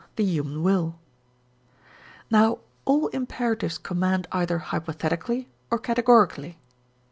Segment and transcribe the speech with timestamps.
[0.15, 0.97] the human will.
[2.31, 6.57] Now all imperatives command either hypothetically or categorically.